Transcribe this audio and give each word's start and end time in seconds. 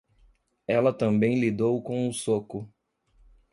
Ela 0.65 0.91
também 0.91 1.39
lidou 1.39 1.79
com 1.79 2.09
o 2.09 2.11
soco. 2.11 2.67